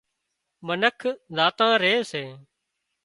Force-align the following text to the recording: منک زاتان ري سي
منک 0.67 1.01
زاتان 1.35 1.71
ري 1.81 1.93
سي 2.11 2.23